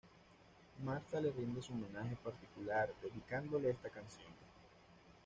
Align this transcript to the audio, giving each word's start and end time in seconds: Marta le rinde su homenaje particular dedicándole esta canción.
Marta 0.83 1.21
le 1.21 1.29
rinde 1.29 1.61
su 1.61 1.73
homenaje 1.73 2.15
particular 2.23 2.91
dedicándole 3.03 3.69
esta 3.69 3.91
canción. 3.91 4.31